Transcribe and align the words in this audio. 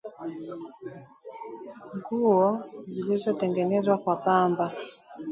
nguo 1.97 2.47
zilizotengenezwa 2.91 3.97
kwa 3.97 4.15
pamba 4.15 4.71